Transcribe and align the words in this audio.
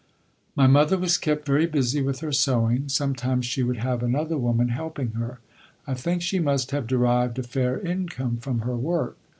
My 0.55 0.65
mother 0.65 0.97
was 0.97 1.19
kept 1.19 1.45
very 1.45 1.67
busy 1.67 2.01
with 2.01 2.21
her 2.21 2.31
sewing; 2.31 2.89
sometimes 2.89 3.45
she 3.45 3.61
would 3.61 3.77
have 3.77 4.01
another 4.01 4.35
woman 4.35 4.69
helping 4.69 5.11
her. 5.11 5.41
I 5.85 5.93
think 5.93 6.23
she 6.23 6.39
must 6.39 6.71
have 6.71 6.87
derived 6.87 7.37
a 7.37 7.43
fair 7.43 7.79
income 7.79 8.37
from 8.37 8.61
her 8.61 8.75
work. 8.75 9.19